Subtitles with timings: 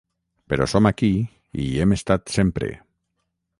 [0.53, 1.09] Però som aquí
[1.61, 2.73] i hi hem estat sempre.